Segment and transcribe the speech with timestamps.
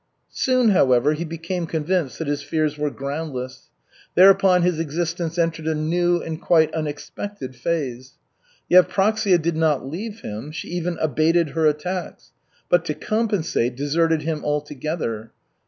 [0.31, 3.69] Soon, however, he became convinced that his fears were groundless.
[4.15, 8.13] Thereupon his existence entered a new and quite unexpected phase.
[8.71, 12.31] Yevpraksia did not leave him, she even abated her attacks,
[12.67, 15.33] but, to compensate, deserted him altogether.